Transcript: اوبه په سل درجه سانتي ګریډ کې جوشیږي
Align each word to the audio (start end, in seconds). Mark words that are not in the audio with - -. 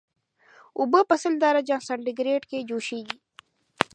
اوبه 0.79 0.99
په 1.09 1.15
سل 1.21 1.33
درجه 1.43 1.77
سانتي 1.87 2.13
ګریډ 2.19 2.41
کې 2.49 2.65
جوشیږي 2.69 3.17